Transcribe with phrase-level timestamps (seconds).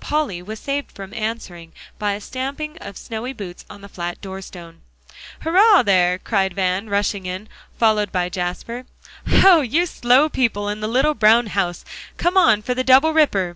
[0.00, 4.80] Polly was saved from answering by a stamping of snowy boots on the flat doorstone.
[5.42, 8.86] "Hurrah, there!" cried Van, rushing in, followed by Jasper.
[9.28, 11.84] "Hoh, you slow people in the little brown house,
[12.16, 13.54] come on for the double ripper!"